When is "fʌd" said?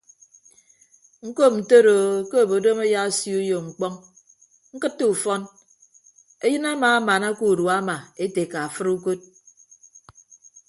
8.75-8.87